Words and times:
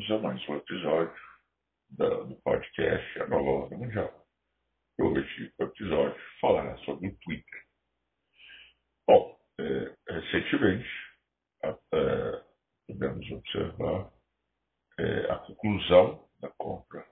bem-vindos 0.00 0.10
a 0.10 0.18
mais 0.18 0.48
um 0.48 0.56
episódio 0.56 1.14
da, 1.90 2.08
do 2.08 2.34
podcast 2.36 3.20
A 3.20 3.26
Nova 3.26 3.50
Ordem 3.50 3.78
Mundial. 3.78 4.26
Hoje 4.98 5.52
o 5.58 5.64
episódio 5.64 6.22
falará 6.40 6.74
sobre 6.78 7.08
o 7.08 7.16
Twitter. 7.18 7.64
Bom, 9.06 9.38
é, 9.60 9.94
recentemente 10.08 10.88
é, 11.64 12.44
podemos 12.86 13.30
observar 13.30 14.10
é, 14.98 15.32
a 15.32 15.38
conclusão 15.40 16.28
da 16.40 16.48
compra 16.56 17.06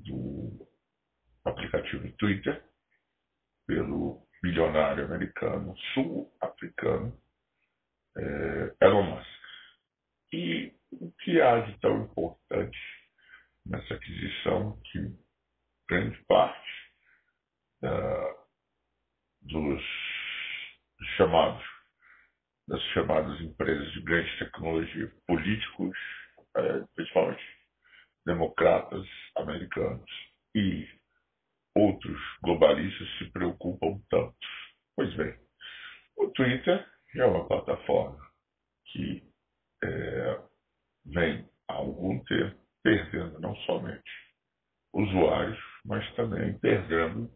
do 0.00 0.68
aplicativo 1.44 2.12
Twitter 2.18 2.64
pelo 3.66 4.24
bilionário 4.42 5.06
americano 5.06 5.76
sul-africano 5.92 7.20
é, 8.16 8.76
Elon 8.80 9.02
Musk. 9.02 9.38
E 10.32 10.77
o 10.92 11.12
que 11.20 11.40
há 11.40 11.60
de 11.60 11.78
tão 11.80 12.04
importante 12.04 12.78
nessa 13.66 13.94
aquisição 13.94 14.80
que 14.84 14.98
grande 15.88 16.16
parte 16.24 16.68
dos 19.42 19.82
chamados 21.16 21.64
das 22.68 22.82
chamadas 22.92 23.40
empresas 23.40 23.90
de 23.92 24.02
grande 24.02 24.38
tecnologia, 24.38 25.10
políticos, 25.26 25.96
é, 26.54 26.84
principalmente 26.94 27.42
democratas 28.26 29.06
americanos 29.36 30.10
e 30.54 30.86
outros 31.74 32.20
globalistas 32.42 33.08
se 33.18 33.30
preocupam 33.30 33.98
tanto. 34.10 34.36
Pois 34.94 35.14
bem, 35.14 35.34
o 36.18 36.28
Twitter 36.28 36.86
é 37.16 37.24
uma 37.24 37.48
plataforma 37.48 38.18
que 38.92 39.22
é, 39.82 40.42
vem 41.06 41.48
há 41.68 41.74
algum 41.74 42.22
tempo 42.24 42.58
perdendo 42.82 43.40
não 43.40 43.56
somente 43.62 44.10
usuários, 44.92 45.58
perdendo 46.60 47.30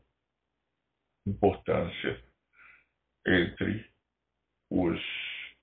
importância 1.26 2.22
entre 3.26 3.90
os 4.70 5.00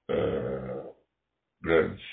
uh, 0.10 0.96
grandes 1.62 2.06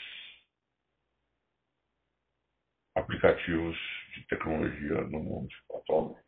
aplicativos 2.96 3.76
de 4.14 4.26
tecnologia 4.26 5.02
no 5.02 5.22
mundo 5.22 5.54
atualmente. 5.74 6.26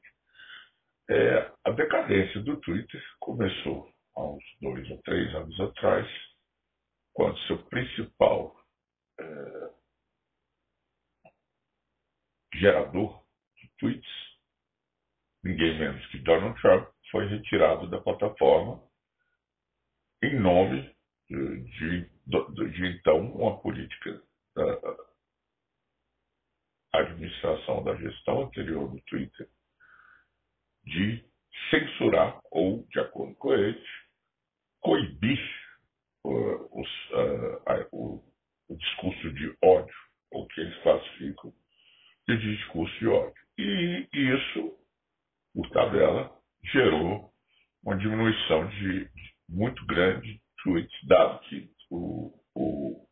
É, 1.11 1.51
a 1.65 1.71
decadência 1.71 2.41
do 2.43 2.61
Twitter 2.61 3.03
começou 3.19 3.91
há 4.15 4.23
uns 4.23 4.45
dois 4.61 4.91
ou 4.91 5.01
três 5.03 5.35
anos 5.35 5.59
atrás, 5.61 6.07
quando 7.15 7.39
seu 7.47 7.65
principal 7.65 8.55
é, 9.19 9.71
gerador 12.55 13.25
de 13.57 13.71
tweets, 13.79 14.18
ninguém 15.43 15.79
menos 15.79 16.05
que 16.07 16.19
Donald 16.19 16.61
Trump, 16.61 16.89
foi 17.11 17.27
retirado 17.27 17.89
da 17.89 18.01
plataforma 18.01 18.83
em 20.23 20.39
nome 20.39 20.95
de, 21.29 21.61
de, 21.65 22.11
de, 22.27 22.71
de 22.71 22.87
então 22.87 23.19
uma 23.33 23.61
política 23.61 24.23
da 24.55 24.97
administração 26.93 27.85
da 27.85 27.95
gestão 27.97 28.43
anterior 28.43 28.91
do 28.91 29.01
Twitter 29.03 29.49
de 30.85 31.25
censurar 31.71 32.41
ou, 32.51 32.87
de 32.91 33.01
acordo 33.01 33.35
com 33.37 33.53
eles, 33.53 33.85
coibir 34.81 35.41
uh, 36.25 36.81
os, 36.81 36.89
uh, 37.11 37.89
o, 37.93 38.25
o, 38.69 38.77
discurso 38.77 39.33
de 39.33 39.55
ódio, 39.63 39.95
ou 40.31 40.47
que 40.49 40.61
eles 40.61 40.83
classificam 40.83 41.53
de 42.27 42.57
discurso 42.57 42.99
de 42.99 43.07
ódio. 43.07 43.43
E 43.59 44.09
isso, 44.13 44.79
por 45.55 45.69
tabela, 45.71 46.33
gerou 46.65 47.33
uma 47.83 47.97
diminuição 47.97 48.69
de, 48.69 49.05
de 49.05 49.35
muito 49.49 49.85
grande 49.87 50.35
de 50.35 50.43
tweets, 50.63 51.07
dado 51.07 51.41
que 51.41 51.71
o, 51.91 52.33
o 52.55 53.07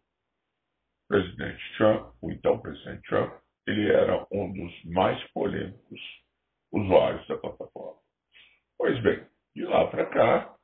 presidente 1.16 1.62
Trump, 1.78 2.14
o 2.20 2.30
então 2.30 2.58
presidente 2.58 3.08
Trump, 3.08 3.32
ele 3.66 3.90
era 3.90 4.26
um 4.30 4.52
dos 4.52 4.84
mais 4.84 5.22
polêmicos 5.32 6.00
usuários 6.70 7.26
da 7.26 7.38
plataforma. 7.38 7.98
Pois 8.76 9.02
bem, 9.02 9.26
de 9.54 9.64
lá 9.64 9.86
para 9.86 10.04
cá, 10.10 10.54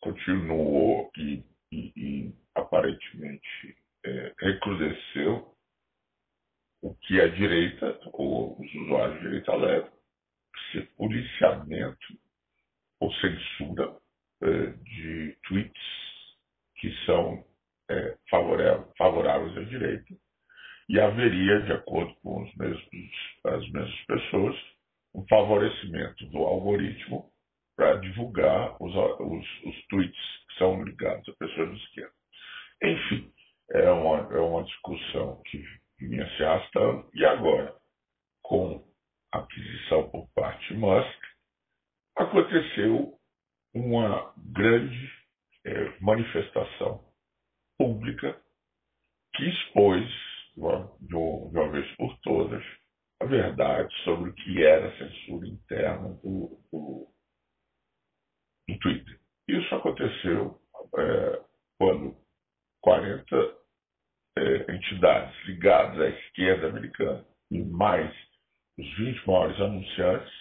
continuou 0.00 1.08
e, 1.16 1.44
e, 1.70 1.92
e 1.96 2.34
aparentemente 2.56 3.76
é, 4.04 4.34
recrudesceu 4.40 5.54
o 6.82 6.92
que 6.96 7.20
a 7.20 7.28
direita, 7.28 8.00
ou 8.12 8.60
os 8.60 8.74
usuários 8.74 9.20
de 9.20 9.28
direita 9.28 9.54
levam, 9.54 9.92
se 10.72 10.80
policiamento 10.96 12.18
ou 12.98 13.12
censura 13.14 13.96
é, 14.42 14.66
de 14.66 15.38
tweets 15.46 15.82
que 16.74 16.92
são 17.06 17.44
é, 17.90 18.16
favoráveis 18.30 19.56
à 19.56 19.64
direita 19.64 20.14
e 20.88 21.00
haveria, 21.00 21.62
de 21.62 21.72
acordo 21.72 22.14
com 22.22 22.42
os 22.42 22.54
mesmos, 22.54 22.88
as 23.44 23.70
mesmas 23.70 24.04
pessoas, 24.06 24.56
um 25.14 25.26
favorecimento 25.28 26.26
do 26.26 26.38
algoritmo 26.38 27.30
para 27.76 27.96
divulgar 27.96 28.76
os, 28.80 28.94
os, 28.94 29.64
os, 29.64 29.86
tweets 29.88 30.46
que 30.48 30.58
são 30.58 30.82
ligados 30.82 31.28
a 31.28 31.32
pessoas 31.32 31.70
de 31.70 31.84
esquerda. 31.84 32.12
Enfim, 32.82 33.32
é 33.72 33.90
uma, 33.90 34.34
é 34.34 34.38
uma 34.38 34.64
discussão 34.64 35.42
que 35.46 35.62
vinha 35.98 36.28
se 36.36 36.44
arrastando 36.44 37.10
e 37.14 37.24
agora, 37.24 37.74
com 38.42 38.84
a 39.32 39.38
aquisição 39.38 40.08
por 40.10 40.28
parte 40.34 40.68
de 40.68 40.78
Musk, 40.78 41.22
aconteceu 42.16 43.18
uma 43.74 44.32
grande 44.36 45.12
é, 45.66 46.00
manifestação 46.00 47.04
pública 47.78 48.40
que 49.34 49.44
expôs, 49.44 50.08
de 50.54 50.60
uma, 50.60 50.96
de 51.00 51.14
uma 51.14 51.70
vez 51.70 51.96
por 51.96 52.18
todas, 52.20 52.64
sobre 54.04 54.30
o 54.30 54.34
que 54.34 54.64
era 54.64 54.88
a 54.88 54.98
censura 54.98 55.46
interna 55.46 56.08
do, 56.22 56.58
do 56.72 57.08
do 58.68 58.78
Twitter. 58.78 59.20
Isso 59.48 59.74
aconteceu 59.74 60.60
é, 60.98 61.42
quando 61.78 62.16
40 62.82 63.36
é, 64.38 64.74
entidades 64.74 65.44
ligadas 65.46 66.00
à 66.00 66.08
esquerda 66.08 66.68
americana 66.68 67.24
e 67.50 67.62
mais 67.62 68.12
os 68.78 68.96
20 68.96 69.26
maiores 69.26 69.60
anunciantes 69.60 70.32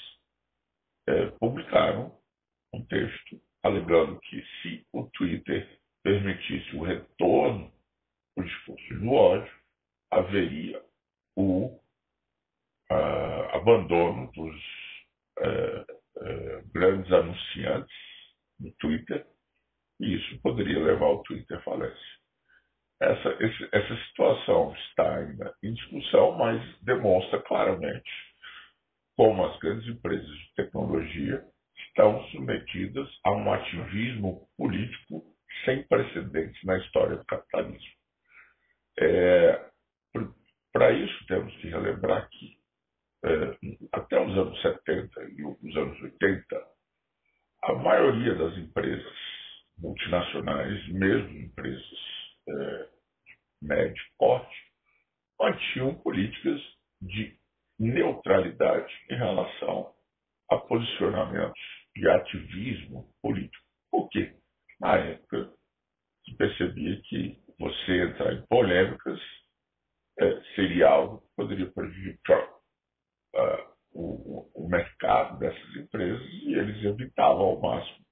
é, 1.08 1.28
publicaram 1.40 2.18
um 2.74 2.84
texto 2.86 3.40
alegando 3.64 4.20
que 4.22 4.44
se 4.62 4.86
o 4.92 5.04
Twitter 5.12 5.80
permitisse 6.04 6.76
o 6.76 6.84
retorno 6.84 7.72
do 8.36 8.44
discurso 8.44 8.94
do 9.00 9.12
ódio, 9.12 9.54
haveria 10.12 10.84
abandono 13.66 14.32
dos 14.32 14.56
uh, 15.40 15.82
uh, 16.18 16.72
grandes 16.72 17.12
anunciantes 17.12 17.98
no 18.60 18.72
Twitter, 18.74 19.26
e 20.00 20.16
isso 20.16 20.40
poderia 20.42 20.80
levar 20.80 21.08
o 21.08 21.24
Twitter 21.24 21.58
à 21.58 21.62
falência. 21.62 22.16
Essa, 23.02 23.30
esse, 23.44 23.70
essa 23.72 23.96
situação 24.08 24.74
está 24.76 25.18
ainda 25.18 25.54
em 25.64 25.74
discussão, 25.74 26.38
mas 26.38 26.62
demonstra 26.82 27.42
claramente 27.42 28.10
como 29.18 29.46
as 29.46 29.58
grandes 29.60 29.88
empresas 29.88 30.26
de 30.26 30.54
tecnologia 30.56 31.44
estão 31.88 32.24
submetidas 32.28 33.10
a 33.26 33.32
um 33.32 33.52
ativismo 33.52 34.48
político 34.58 35.24
sem 35.66 35.84
precedentes 35.88 36.64
na 36.64 36.78
história 36.78 37.18
do 37.18 37.26
capitalismo. 37.26 37.96
É, 39.00 39.70
Para 40.76 40.92
isso, 40.92 41.26
temos 41.28 41.56
que 41.58 41.70
relembrar 41.70 42.30
que 42.30 42.58
até 43.92 44.20
os 44.20 44.38
anos 44.38 44.62
70 44.62 45.24
e 45.38 45.44
os 45.44 45.78
anos 45.78 46.02
80, 46.02 46.68
a 47.64 47.74
maioria 47.74 48.36
das 48.36 48.58
empresas 48.58 49.14
multinacionais, 49.78 50.88
mesmo 50.90 51.38
empresas 51.38 52.00
é, 52.48 52.90
médio 53.62 54.04
porte, 54.18 54.56
mantinham 55.40 55.96
políticas 55.96 56.62
de 57.02 57.38
neutralidade 57.80 58.94
em 59.10 59.16
relação 59.16 59.94
a 60.50 60.58
posicionamentos 60.58 61.60
de 61.96 62.08
ativismo 62.10 63.10
político. 63.22 63.66
Por 63.92 64.10
quê? 64.10 64.34
Na 64.80 64.98
época 64.98 65.52
se 66.26 66.36
percebia 66.36 67.02
que 67.04 67.38
você 67.60 68.04
entrar 68.04 68.34
em 68.34 68.46
polêmicas 68.48 69.20
é, 70.20 70.42
seria 70.56 70.88
algo 70.90 71.22
que 71.22 71.36
poderia 71.36 71.72
prejudicar 71.72 72.55
uh, 73.36 73.76
o, 73.94 74.50
o, 74.54 74.68
mercado 74.68 75.40
dessas 75.40 75.76
empresas 75.76 76.22
e 76.22 76.54
eles 76.54 76.84
evitavam 76.84 77.46
ao 77.46 77.62
máximo 77.62 78.06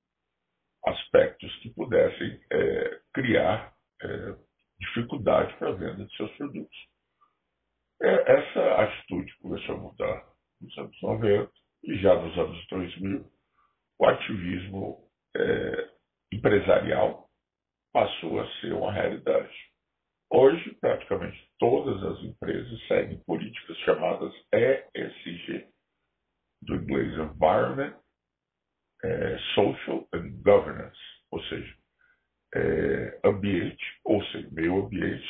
aspectos 0.86 1.56
que 1.58 1.74
pudessem 1.74 2.40
é, 2.52 3.00
criar 3.14 3.74
é, 4.02 4.36
dificuldade 4.80 5.56
para 5.58 5.70
a 5.70 5.74
venda 5.74 6.06
de 6.06 6.16
seus 6.18 6.32
produtos. 6.36 6.78
É, 8.02 8.34
essa 8.34 8.82
atitude 8.84 9.38
começou 9.38 9.76
a 9.76 9.80
mudar 9.80 10.26
nos 10.60 10.78
anos 10.78 11.02
90 11.02 11.52
e 11.86 11.98
já 12.02 12.16
nos 12.16 12.38
anos 12.38 12.68
2000 12.68 13.26
o 14.00 14.06
ativismo 14.06 15.10
é, 15.38 15.90
empresarial 16.34 17.30
passou 17.94 18.42
a 18.42 18.52
ser 18.60 18.74
uma 18.74 18.92
realidade. 18.92 19.73
Hoje, 20.36 20.74
praticamente 20.82 21.48
todas 21.60 22.04
as 22.04 22.24
empresas 22.24 22.88
seguem 22.88 23.20
políticas 23.20 23.78
chamadas 23.86 24.34
ESG, 24.52 25.68
do 26.64 26.76
inglês 26.76 27.14
Environment, 27.20 27.96
é, 29.04 29.38
Social 29.54 30.08
and 30.12 30.32
Governance, 30.42 31.00
ou 31.30 31.40
seja, 31.44 31.78
é, 32.56 33.20
ambiente, 33.24 33.84
ou 34.04 34.26
seja, 34.26 34.50
meio 34.52 34.84
ambiente, 34.84 35.30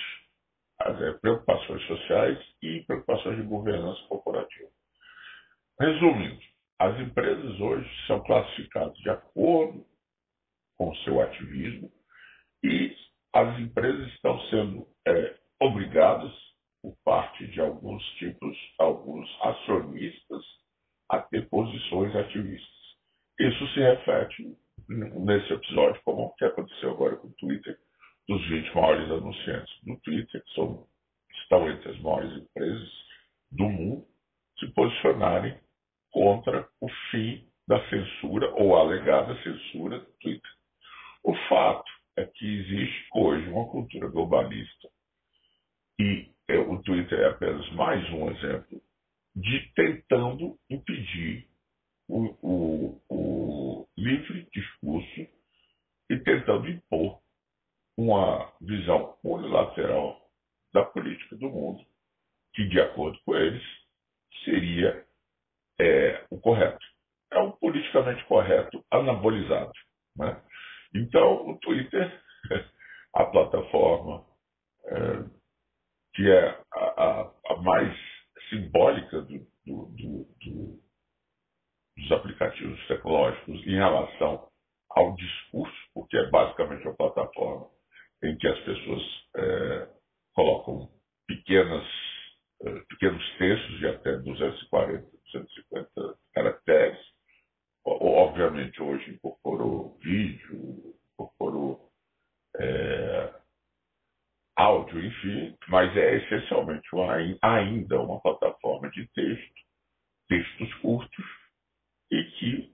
as, 0.80 1.02
é, 1.02 1.12
preocupações 1.20 1.86
sociais 1.86 2.40
e 2.62 2.80
preocupações 2.86 3.36
de 3.36 3.44
governança 3.44 4.02
corporativa. 4.08 4.70
Resumindo, 5.82 6.40
as 6.80 6.98
empresas 7.02 7.60
hoje 7.60 7.90
são 8.08 8.24
classificadas 8.24 8.98
de 9.00 9.10
acordo 9.10 9.86
com 10.78 10.92
o 10.92 10.96
seu 11.00 11.22
ativismo 11.22 11.92
e 12.64 12.96
as 13.34 13.60
empresas 13.60 14.08
estão 14.14 14.40
sendo 14.50 14.93
é, 15.08 15.36
obrigadas, 15.62 16.32
por 16.82 16.96
parte 17.06 17.48
de 17.48 17.62
alguns 17.62 18.04
tipos, 18.18 18.58
alguns 18.78 19.30
acionistas, 19.42 20.44
a 21.10 21.20
ter 21.20 21.48
posições 21.50 22.16
ativistas. 22.16 22.70
Isso 23.40 23.68
se 23.74 23.80
reflete 23.80 24.58
nesse 24.90 25.54
episódio, 25.54 26.02
como 26.04 26.34
que 26.36 26.46
aconteceu 26.46 26.92
agora 26.92 27.16
com 27.16 27.28
o 27.28 27.34
Twitter, 27.34 27.78
dos 28.28 28.42
20 28.50 28.76
maiores 28.76 29.12
anunciantes 29.12 29.74
do 29.84 29.98
Twitter, 30.02 30.44
que 30.44 30.54
são, 30.54 30.88
estão 31.42 31.70
entre 31.70 31.92
as 31.92 32.00
maiores 32.02 32.44
empresas 32.44 32.90
do 33.52 33.64
mundo, 33.70 34.06
se 34.60 34.68
posicionarem 34.74 35.58
contra 36.12 36.68
o 36.80 36.88
fim 37.12 37.48
da 37.68 37.80
censura 37.90 38.50
ou 38.56 38.76
a 38.76 38.82
alegada 38.82 39.36
censura 39.42 40.00
do 40.00 40.12
Twitter. 40.20 40.52
O 41.24 41.34
fato 41.48 41.92
é 42.18 42.26
que 42.26 42.46
existe 42.46 43.08
hoje 43.14 43.48
uma 43.50 43.68
cultura 43.70 44.08
globalista 44.08 44.90
e 46.00 46.30
é, 46.48 46.58
o 46.58 46.82
Twitter 46.82 47.20
é 47.20 47.30
apenas 47.30 47.70
mais 47.74 48.08
um 48.12 48.30
exemplo 48.30 48.82
de 49.36 49.72
tentando 49.74 50.58
impedir 50.70 51.48
o, 52.08 52.36
o, 52.42 53.02
o 53.10 53.88
livre 53.98 54.48
discurso 54.54 55.28
e 56.10 56.20
tentando 56.20 56.70
impor 56.70 57.20
uma 57.98 58.52
visão 58.62 59.18
unilateral 59.24 60.20
da 60.74 60.84
política 60.84 61.36
do 61.36 61.50
mundo, 61.50 61.86
que, 62.54 62.68
de 62.68 62.80
acordo 62.82 63.20
com 63.24 63.36
eles, 63.36 63.64
seria 64.44 65.06
é, 65.80 66.26
o 66.30 66.40
correto. 66.40 66.86
É 67.32 67.40
o 67.40 67.52
politicamente 67.54 68.24
correto 68.26 68.84
anabolizado. 68.92 69.72
Né? 70.16 70.40
Então, 70.96 71.50
o 71.50 71.58
Twitter, 71.60 72.22
a 73.16 73.26
plataforma 73.26 74.26
é, 74.86 75.24
que 76.14 76.30
é 76.30 76.62
a, 76.74 77.32
a, 77.50 77.62
mais 77.62 77.98
simbólica 78.50 79.22
do, 79.22 79.40
do, 79.66 79.86
do, 79.88 80.80
dos 81.98 82.12
aplicativos 82.12 82.88
tecnológicos 82.88 83.66
em 83.66 83.76
relação 83.76 84.48
ao 84.92 85.16
discurso, 85.16 85.76
porque 85.94 86.18
é 86.18 86.30
basicamente 86.30 86.86
uma 86.88 86.96
plataforma 86.96 87.68
em 88.24 88.38
que 88.38 88.48
as 88.48 88.60
pessoas 88.60 89.02
é, 89.36 89.90
colocam 90.34 90.90
pequenas, 91.28 91.86
é, 92.62 92.80
pequenos 92.90 93.38
textos 93.38 93.80
de 93.80 93.88
até 93.88 94.18
240, 94.18 95.02
250 95.02 96.18
caracteres. 96.34 97.13
Obviamente, 98.06 98.82
hoje 98.82 99.12
incorporou 99.12 99.98
vídeo, 100.02 100.94
incorporou 101.14 101.90
é, 102.60 103.34
áudio, 104.58 105.06
enfim, 105.06 105.58
mas 105.70 105.96
é 105.96 106.18
essencialmente 106.18 106.86
uma, 106.94 107.16
ainda 107.42 108.02
uma 108.02 108.20
plataforma 108.20 108.90
de 108.92 109.08
texto, 109.08 109.54
textos 110.28 110.74
curtos, 110.82 111.26
e 112.12 112.24
que 112.26 112.74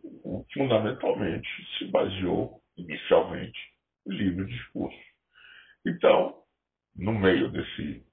fundamentalmente 0.52 1.48
se 1.78 1.86
baseou 1.86 2.60
inicialmente 2.76 3.60
no 4.08 4.14
livre 4.14 4.46
discurso. 4.48 4.98
Então, 5.86 6.42
no 6.96 7.14
meio 7.14 7.52
desse, 7.52 8.04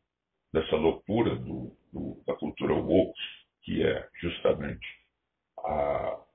dessa 0.52 0.76
loucura 0.76 1.34
do, 1.34 1.74
do, 1.94 2.22
da 2.26 2.34
cultura 2.34 2.74
woke, 2.74 3.18
que 3.62 3.82
é 3.82 4.06
justamente 4.20 4.86
a 5.58 6.25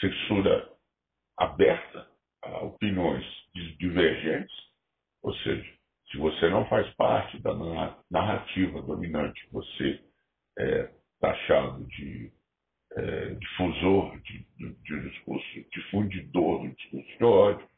censura 0.00 0.70
aberta 1.36 2.08
a 2.42 2.64
opiniões 2.64 3.24
divergentes, 3.78 4.54
ou 5.22 5.34
seja, 5.38 5.78
se 6.10 6.16
você 6.16 6.48
não 6.48 6.66
faz 6.68 6.88
parte 6.94 7.38
da 7.42 7.52
narrativa 8.10 8.80
dominante, 8.82 9.46
você 9.52 10.00
é 10.58 10.90
taxado 11.20 11.84
de 11.86 12.32
é, 12.96 13.34
difusor 13.34 14.18
de, 14.22 14.46
de, 14.56 14.74
de, 14.82 15.10
discurso, 15.10 15.46
difundidor 15.72 16.62
do 16.62 16.74
discurso 16.74 17.18
de 17.18 17.24
ódio, 17.24 17.68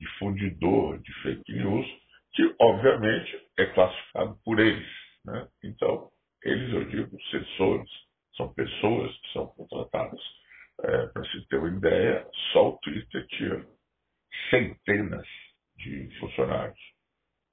difundidor 0.00 0.98
de 0.98 1.12
fake 1.22 1.52
news, 1.52 1.86
que 2.32 2.54
obviamente 2.60 3.40
é 3.58 3.66
classificado 3.66 4.38
por 4.44 4.58
eles. 4.58 4.88
Né? 5.24 5.48
Então, 5.64 6.10
eles, 6.42 6.72
eu 6.72 6.84
digo, 6.86 7.16
censores, 7.30 7.90
são 8.36 8.52
pessoas 8.54 9.16
que 9.18 9.32
são 9.32 9.46
contratadas. 9.48 10.20
É, 10.86 11.06
Para 11.06 11.24
se 11.24 11.48
ter 11.48 11.56
uma 11.56 11.68
ideia, 11.68 12.28
só 12.52 12.68
o 12.68 12.78
Twitter 12.78 13.26
tinha 13.28 13.66
centenas 14.50 15.26
de 15.76 16.10
funcionários 16.20 16.78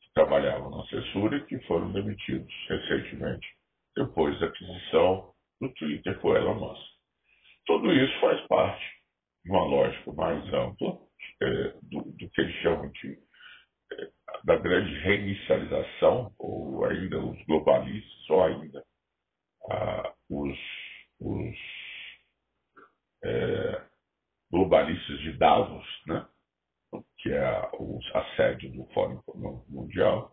que 0.01 0.13
trabalhavam 0.13 0.69
na 0.69 0.85
censura 0.87 1.37
e 1.37 1.45
que 1.45 1.59
foram 1.65 1.93
demitidos 1.93 2.53
recentemente, 2.67 3.47
depois 3.95 4.37
da 4.39 4.47
aquisição 4.47 5.33
do 5.61 5.73
Twitter 5.75 6.19
por 6.19 6.35
Elon 6.35 6.55
Musk. 6.55 6.85
Tudo 7.65 7.93
isso 7.93 8.19
faz 8.19 8.45
parte 8.47 8.85
de 9.45 9.51
uma 9.51 9.63
lógica 9.63 10.11
mais 10.11 10.53
ampla 10.53 10.97
é, 11.41 11.73
do, 11.83 12.01
do, 12.03 12.29
que 12.31 12.41
eles 12.41 12.55
chamam 12.61 12.91
de 12.91 13.17
é, 13.93 14.09
da 14.43 14.57
grande 14.57 14.93
reinicialização, 14.99 16.33
ou 16.37 16.83
ainda 16.83 17.17
os 17.17 17.45
globalistas, 17.45 18.29
ou 18.29 18.43
ainda 18.43 18.83
ah, 19.69 20.13
os, 20.29 20.57
os 21.19 21.55
é, 23.23 23.81
globalistas 25.11 25.19
de 25.19 25.33
Davos, 25.33 25.85
né? 26.07 26.25
que 27.17 27.29
é 27.29 27.43
a, 27.43 27.71
a 28.15 28.35
sede 28.35 28.69
do 28.69 28.85
Fórum 28.93 29.19
Econômico 29.19 29.71
Mundial, 29.71 30.31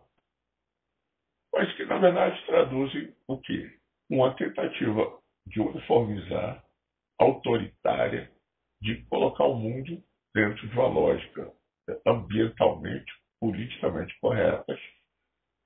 mas 1.52 1.72
que 1.76 1.84
na 1.84 1.98
verdade 1.98 2.44
traduzem 2.46 3.14
o 3.26 3.38
quê? 3.40 3.78
Uma 4.10 4.34
tentativa 4.34 5.18
de 5.46 5.60
uniformizar 5.60 6.64
autoritária 7.18 8.30
de 8.80 9.02
colocar 9.06 9.44
o 9.44 9.56
mundo 9.56 10.02
dentro 10.34 10.68
de 10.68 10.74
uma 10.74 10.88
lógica 10.88 11.52
ambientalmente, 12.06 13.12
politicamente 13.40 14.18
corretas, 14.20 14.78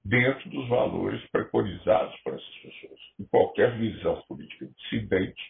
dentro 0.04 0.48
dos 0.50 0.68
valores 0.68 1.24
preconizados 1.30 2.18
por 2.22 2.34
essas 2.34 2.54
pessoas. 2.56 3.00
E 3.18 3.24
qualquer 3.26 3.76
visão 3.78 4.20
política 4.22 4.66
dissidente 4.66 5.42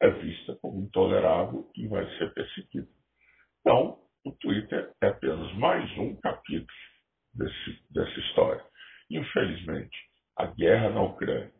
é 0.00 0.10
vista 0.10 0.56
como 0.62 0.82
intolerável 0.82 1.68
e 1.76 1.86
vai 1.88 2.06
ser 2.18 2.32
perseguida. 2.32 2.97
Então, 3.60 3.98
o 4.24 4.32
Twitter 4.32 4.92
é 5.02 5.08
apenas 5.08 5.52
mais 5.54 5.90
um 5.98 6.16
capítulo 6.16 6.66
desse, 7.34 7.78
dessa 7.90 8.20
história. 8.20 8.64
Infelizmente, 9.10 9.96
a 10.36 10.46
guerra 10.46 10.90
na 10.90 11.02
Ucrânia, 11.02 11.52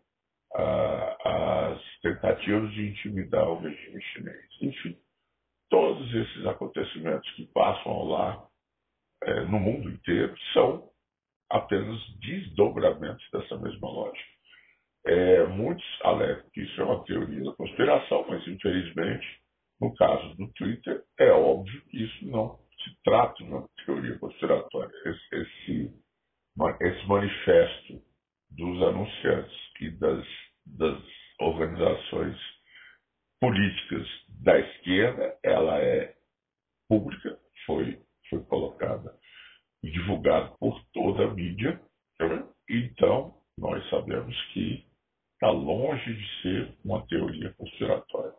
as 0.55 2.01
tentativas 2.01 2.73
de 2.73 2.89
intimidar 2.89 3.49
o 3.49 3.61
regime 3.61 4.03
chinês. 4.03 4.47
Enfim, 4.63 4.97
todos 5.71 6.15
esses 6.15 6.47
acontecimentos 6.47 7.31
que 7.33 7.47
passam 7.53 8.05
lá 8.05 8.47
é, 9.25 9.41
no 9.43 9.59
mundo 9.59 9.91
inteiro 9.91 10.35
são 10.53 10.89
apenas 11.51 11.99
desdobramentos 12.21 13.25
dessa 13.33 13.59
mesma 13.59 13.89
lógica. 13.89 14.39
É, 15.07 15.47
muitos 15.47 15.85
alegam 16.03 16.45
que 16.53 16.61
isso 16.61 16.81
é 16.81 16.85
uma 16.85 17.05
teoria 17.05 17.45
da 17.45 17.53
conspiração, 17.53 18.27
mas 18.29 18.47
infelizmente, 18.47 19.27
no 19.81 19.95
caso 19.95 20.35
do 20.37 20.53
Twitter, 20.53 21.03
é 21.19 21.31
óbvio 21.31 21.83
isso 21.99 22.27
não 22.27 22.59
se 22.83 23.03
trata 23.03 23.43
uma 23.43 23.69
teoria 23.85 24.19
conspiratória. 24.19 24.93
Esse, 25.05 25.37
esse, 25.37 25.95
esse 26.81 27.07
manifesto 27.07 28.03
dos 28.51 28.83
anunciantes 28.83 29.57
e 29.81 29.91
das, 29.91 30.27
das 30.67 31.03
organizações 31.41 32.37
políticas 33.41 34.07
da 34.43 34.59
esquerda, 34.59 35.39
ela 35.45 35.79
é 35.79 36.15
pública, 36.89 37.39
foi, 37.67 38.01
foi 38.29 38.45
colocada 38.45 39.15
e 39.83 39.91
divulgada 39.91 40.49
por 40.59 40.83
toda 40.93 41.25
a 41.25 41.35
mídia. 41.35 41.81
Então, 42.69 43.35
nós 43.57 43.89
sabemos 43.91 44.35
que 44.53 44.87
está 45.35 45.51
longe 45.51 46.15
de 46.15 46.43
ser 46.43 46.79
uma 46.85 47.07
teoria 47.07 47.53
conspiratória. 47.55 48.35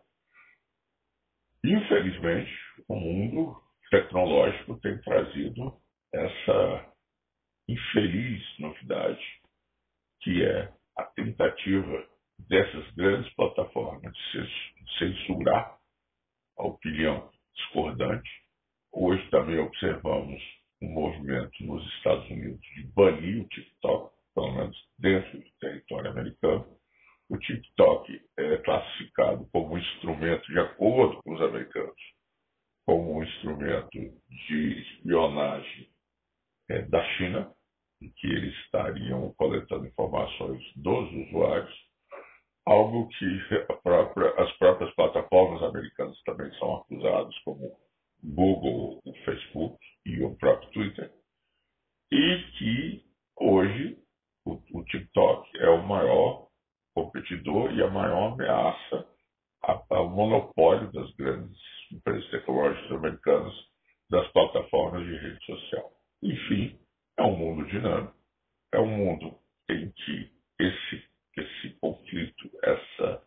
Infelizmente, 1.63 2.51
o 2.89 2.95
mundo 2.95 3.55
tecnológico 3.91 4.79
tem 4.79 4.97
trazido 5.01 5.79
essa 6.11 6.93
infeliz 7.67 8.41
novidade, 8.59 9.23
que 10.21 10.43
é 10.43 10.73
a 10.97 11.03
tentativa 11.03 12.07
dessas 12.39 12.91
grandes 12.95 13.31
plataformas 13.35 14.11
de 14.33 14.97
censurar 14.97 15.77
a 16.57 16.63
opinião 16.63 17.29
discordante. 17.55 18.29
Hoje 18.91 19.29
também 19.29 19.59
observamos 19.59 20.41
um 20.81 20.89
movimento 20.89 21.63
nos 21.63 21.85
Estados 21.95 22.27
Unidos 22.31 22.61
de 22.75 22.87
banir 22.93 23.43
o 23.43 23.47
TikTok, 23.49 24.15
pelo 24.33 24.51
menos 24.53 24.77
dentro 24.97 25.37
do 25.37 25.51
território 25.59 26.11
americano. 26.11 26.65
O 27.29 27.37
TikTok 27.37 28.19
é 28.39 28.57
classificado 28.57 29.47
como 29.51 29.75
um 29.75 29.77
instrumento, 29.77 30.47
de 30.47 30.59
acordo 30.59 31.21
com 31.21 31.35
os 31.35 31.41
americanos, 31.41 32.18
como 32.89 33.19
um 33.19 33.23
instrumento 33.23 33.91
de 33.91 34.81
espionagem 34.81 35.87
é, 36.71 36.81
da 36.87 37.03
China, 37.17 37.53
em 38.01 38.09
que 38.09 38.25
eles 38.25 38.55
estariam 38.65 39.31
coletando 39.37 39.85
informações 39.85 40.63
dos 40.75 41.27
usuários, 41.27 41.71
algo 42.65 43.07
que 43.09 43.25
própria, 43.83 44.33
as 44.41 44.51
próprias 44.57 44.91
plataformas 44.95 45.61
americanas 45.61 46.19
também 46.23 46.51
são 46.53 46.77
acusadas, 46.77 47.37
como 47.45 47.77
Google, 48.23 48.99
o 49.05 49.13
Facebook 49.23 49.77
e 50.07 50.23
o 50.23 50.35
próprio 50.37 50.71
Twitter, 50.71 51.11
e 52.11 52.43
que 52.57 53.05
hoje 53.39 53.99
o, 54.45 54.53
o 54.73 54.83
TikTok 54.85 55.47
é 55.59 55.69
o 55.69 55.85
maior 55.85 56.47
competidor 56.95 57.71
e 57.71 57.83
a 57.83 57.89
maior 57.91 58.33
ameaça 58.33 59.07
ao 59.91 60.09
monopólio 60.09 60.91
das 60.91 61.13
grandes 61.13 61.78
empresas 61.91 62.29
tecnológicas 62.29 62.91
americanas 62.91 63.53
das 64.09 64.27
plataformas 64.31 65.05
de 65.05 65.15
rede 65.15 65.45
social. 65.45 65.91
Enfim, 66.23 66.79
é 67.17 67.23
um 67.23 67.35
mundo 67.35 67.67
dinâmico, 67.67 68.15
é 68.73 68.79
um 68.79 68.87
mundo 68.87 69.35
em 69.69 69.91
que 69.91 70.31
esse, 70.59 71.03
esse 71.37 71.69
conflito, 71.79 72.49
essa 72.63 73.23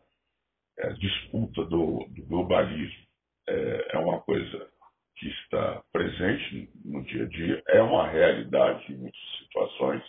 é, 0.79 0.93
disputa 0.95 1.65
do, 1.65 2.07
do 2.09 2.27
globalismo 2.27 3.07
é, 3.49 3.97
é, 3.97 3.99
uma 3.99 4.21
coisa 4.23 4.71
que 5.17 5.29
está 5.29 5.83
presente 5.93 6.71
no 6.85 7.03
dia 7.05 7.25
a 7.25 7.29
dia, 7.29 7.63
é 7.69 7.83
uma 7.83 8.09
realidade 8.09 8.93
em 8.93 8.97
muitas 8.97 9.39
situações, 9.39 10.03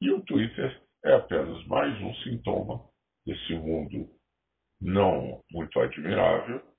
e 0.00 0.10
o 0.10 0.22
Twitter 0.22 0.80
é 1.04 1.14
apenas 1.14 1.64
mais 1.66 1.98
um 2.02 2.14
sintoma 2.16 2.84
desse 3.24 3.54
mundo 3.54 4.08
não 4.80 5.42
muito 5.50 5.78
admirável 5.78 6.69